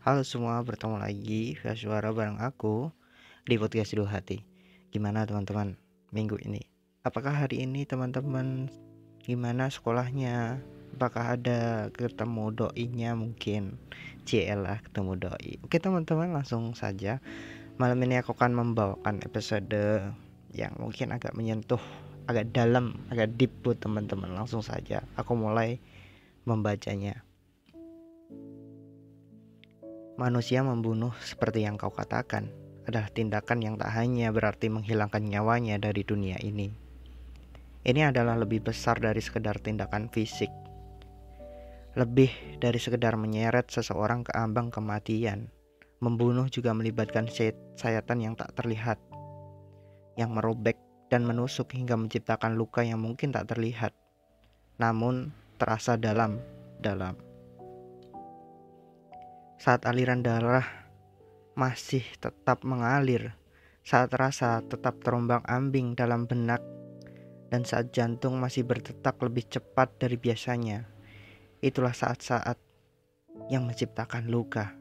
Halo 0.00 0.24
semua, 0.24 0.64
bertemu 0.64 0.96
lagi 0.96 1.60
via 1.60 1.76
suara 1.76 2.08
bareng 2.08 2.40
aku 2.40 2.88
di 3.44 3.60
podcast 3.60 3.92
Dua 3.92 4.08
Hati. 4.08 4.40
Gimana 4.88 5.28
teman-teman 5.28 5.76
minggu 6.08 6.40
ini? 6.40 6.64
Apakah 7.04 7.36
hari 7.36 7.68
ini 7.68 7.84
teman-teman 7.84 8.72
gimana 9.20 9.68
sekolahnya? 9.68 10.56
Apakah 10.96 11.36
ada 11.36 11.92
ketemu 11.92 12.48
doinya 12.48 13.12
mungkin? 13.12 13.76
CL 14.24 14.64
lah 14.64 14.80
ketemu 14.80 15.20
doi. 15.20 15.60
Oke 15.68 15.76
teman-teman 15.76 16.32
langsung 16.32 16.72
saja. 16.72 17.20
Malam 17.76 18.00
ini 18.00 18.24
aku 18.24 18.32
akan 18.32 18.56
membawakan 18.56 19.20
episode 19.20 19.68
yang 20.56 20.72
mungkin 20.80 21.12
agak 21.12 21.36
menyentuh, 21.36 21.84
agak 22.24 22.48
dalam, 22.56 23.04
agak 23.12 23.36
deep 23.36 23.52
buat 23.60 23.76
teman-teman. 23.76 24.32
Langsung 24.32 24.64
saja 24.64 25.04
aku 25.20 25.36
mulai 25.36 25.76
membacanya. 26.48 27.20
Manusia 30.20 30.60
membunuh 30.60 31.16
seperti 31.24 31.64
yang 31.64 31.80
kau 31.80 31.88
katakan 31.88 32.52
adalah 32.84 33.08
tindakan 33.08 33.64
yang 33.64 33.80
tak 33.80 33.88
hanya 33.96 34.28
berarti 34.28 34.68
menghilangkan 34.68 35.24
nyawanya 35.24 35.80
dari 35.80 36.04
dunia 36.04 36.36
ini. 36.44 36.68
Ini 37.88 38.12
adalah 38.12 38.36
lebih 38.36 38.60
besar 38.60 39.00
dari 39.00 39.24
sekedar 39.24 39.56
tindakan 39.64 40.12
fisik. 40.12 40.52
Lebih 41.96 42.60
dari 42.60 42.76
sekedar 42.76 43.16
menyeret 43.16 43.72
seseorang 43.72 44.28
ke 44.28 44.36
ambang 44.36 44.68
kematian. 44.68 45.48
Membunuh 46.04 46.52
juga 46.52 46.76
melibatkan 46.76 47.24
sayatan 47.80 48.20
yang 48.20 48.36
tak 48.36 48.52
terlihat, 48.60 49.00
yang 50.20 50.36
merobek 50.36 50.76
dan 51.08 51.24
menusuk 51.24 51.72
hingga 51.72 51.96
menciptakan 51.96 52.60
luka 52.60 52.84
yang 52.84 53.00
mungkin 53.00 53.32
tak 53.32 53.48
terlihat, 53.56 53.96
namun 54.76 55.32
terasa 55.56 55.96
dalam-dalam 55.96 57.29
saat 59.60 59.84
aliran 59.84 60.24
darah 60.24 60.64
masih 61.52 62.00
tetap 62.16 62.64
mengalir, 62.64 63.36
saat 63.84 64.08
rasa 64.16 64.64
tetap 64.64 65.04
terombang-ambing 65.04 65.92
dalam 65.92 66.24
benak, 66.24 66.64
dan 67.52 67.68
saat 67.68 67.92
jantung 67.92 68.40
masih 68.40 68.64
berdetak 68.64 69.20
lebih 69.20 69.44
cepat 69.52 69.92
dari 70.00 70.16
biasanya. 70.16 70.88
Itulah 71.60 71.92
saat-saat 71.92 72.56
yang 73.52 73.68
menciptakan 73.68 74.32
luka, 74.32 74.72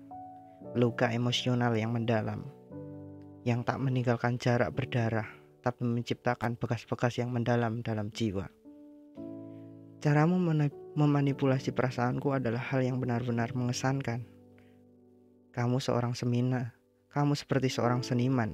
luka 0.80 1.12
emosional 1.12 1.76
yang 1.76 1.92
mendalam, 1.92 2.48
yang 3.44 3.68
tak 3.68 3.84
meninggalkan 3.84 4.40
jarak 4.40 4.72
berdarah, 4.72 5.28
tapi 5.60 5.84
menciptakan 5.84 6.56
bekas-bekas 6.56 7.20
yang 7.20 7.36
mendalam 7.36 7.84
dalam 7.84 8.16
jiwa. 8.16 8.48
Caramu 10.00 10.40
memanipulasi 10.96 11.76
perasaanku 11.76 12.32
adalah 12.32 12.64
hal 12.64 12.80
yang 12.80 13.04
benar-benar 13.04 13.52
mengesankan 13.52 14.39
kamu 15.50 15.82
seorang 15.82 16.14
semina, 16.14 16.78
kamu 17.10 17.34
seperti 17.34 17.74
seorang 17.74 18.06
seniman. 18.06 18.54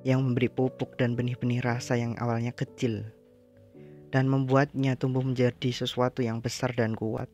Yang 0.00 0.20
memberi 0.24 0.48
pupuk 0.48 0.96
dan 0.96 1.12
benih-benih 1.12 1.60
rasa 1.60 2.00
yang 2.00 2.16
awalnya 2.16 2.56
kecil. 2.56 3.04
Dan 4.08 4.32
membuatnya 4.32 4.96
tumbuh 4.96 5.20
menjadi 5.20 5.74
sesuatu 5.74 6.24
yang 6.24 6.40
besar 6.40 6.72
dan 6.72 6.96
kuat. 6.96 7.28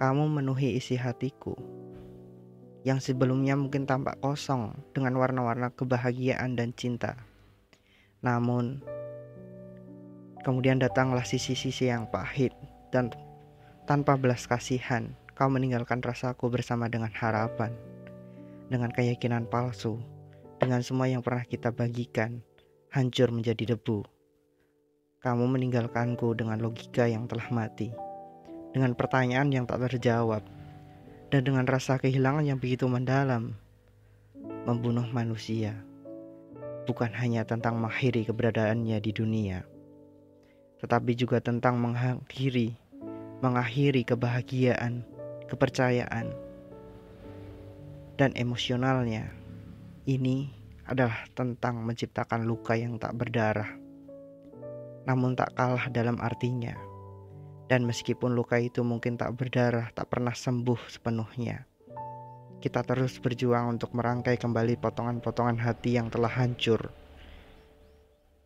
Kamu 0.00 0.24
memenuhi 0.30 0.80
isi 0.80 0.96
hatiku. 0.96 1.52
Yang 2.80 3.12
sebelumnya 3.12 3.52
mungkin 3.52 3.84
tampak 3.84 4.16
kosong 4.24 4.72
dengan 4.96 5.20
warna-warna 5.20 5.68
kebahagiaan 5.74 6.56
dan 6.56 6.72
cinta. 6.72 7.18
Namun, 8.24 8.80
kemudian 10.48 10.80
datanglah 10.80 11.28
sisi-sisi 11.28 11.92
yang 11.92 12.08
pahit 12.08 12.56
dan 12.88 13.12
tanpa 13.84 14.16
belas 14.16 14.48
kasihan 14.48 15.12
Kau 15.38 15.46
meninggalkan 15.46 16.02
rasaku 16.02 16.50
bersama 16.50 16.90
dengan 16.90 17.14
harapan, 17.14 17.70
dengan 18.66 18.90
keyakinan 18.90 19.46
palsu, 19.46 20.02
dengan 20.58 20.82
semua 20.82 21.06
yang 21.06 21.22
pernah 21.22 21.46
kita 21.46 21.70
bagikan, 21.70 22.42
hancur 22.90 23.30
menjadi 23.30 23.78
debu. 23.78 24.02
Kamu 25.22 25.46
meninggalkanku 25.46 26.34
dengan 26.34 26.58
logika 26.58 27.06
yang 27.06 27.30
telah 27.30 27.54
mati, 27.54 27.94
dengan 28.74 28.98
pertanyaan 28.98 29.54
yang 29.54 29.62
tak 29.62 29.86
terjawab, 29.86 30.42
dan 31.30 31.46
dengan 31.46 31.70
rasa 31.70 32.02
kehilangan 32.02 32.42
yang 32.42 32.58
begitu 32.58 32.90
mendalam. 32.90 33.54
Membunuh 34.66 35.06
manusia 35.14 35.78
bukan 36.82 37.14
hanya 37.14 37.46
tentang 37.46 37.78
mengakhiri 37.78 38.26
keberadaannya 38.26 38.98
di 38.98 39.14
dunia, 39.14 39.62
tetapi 40.82 41.14
juga 41.14 41.38
tentang 41.38 41.78
mengakhiri, 41.78 42.74
mengakhiri 43.38 44.02
kebahagiaan 44.02 45.06
kepercayaan, 45.48 46.30
dan 48.20 48.30
emosionalnya. 48.36 49.32
Ini 50.04 50.48
adalah 50.88 51.28
tentang 51.36 51.84
menciptakan 51.84 52.44
luka 52.44 52.76
yang 52.76 52.96
tak 52.96 53.16
berdarah, 53.16 53.68
namun 55.04 55.36
tak 55.36 55.52
kalah 55.56 55.88
dalam 55.88 56.20
artinya. 56.20 56.76
Dan 57.68 57.84
meskipun 57.84 58.32
luka 58.32 58.56
itu 58.56 58.80
mungkin 58.80 59.20
tak 59.20 59.36
berdarah, 59.36 59.92
tak 59.92 60.08
pernah 60.08 60.32
sembuh 60.32 60.88
sepenuhnya, 60.88 61.68
kita 62.58 62.80
terus 62.80 63.20
berjuang 63.20 63.76
untuk 63.76 63.92
merangkai 63.92 64.40
kembali 64.40 64.80
potongan-potongan 64.80 65.60
hati 65.60 66.00
yang 66.00 66.08
telah 66.08 66.32
hancur, 66.32 66.88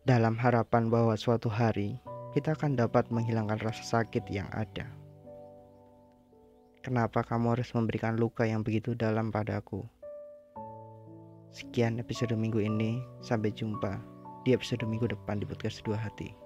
dalam 0.03 0.35
harapan 0.35 0.91
bahwa 0.91 1.15
suatu 1.15 1.47
hari 1.47 2.03
kita 2.35 2.59
akan 2.59 2.75
dapat 2.75 3.07
menghilangkan 3.09 3.63
rasa 3.63 4.03
sakit 4.03 4.27
yang 4.27 4.51
ada. 4.51 5.02
Kenapa 6.83 7.23
kamu 7.23 7.55
harus 7.55 7.71
memberikan 7.71 8.19
luka 8.19 8.43
yang 8.43 8.59
begitu 8.59 8.91
dalam 8.91 9.31
padaku? 9.31 9.87
Sekian 11.55 11.95
episode 11.95 12.35
minggu 12.35 12.59
ini, 12.59 12.99
sampai 13.23 13.55
jumpa 13.55 14.03
di 14.43 14.51
episode 14.51 14.83
minggu 14.83 15.07
depan 15.07 15.39
di 15.39 15.47
podcast 15.47 15.79
Dua 15.87 15.95
Hati. 15.95 16.42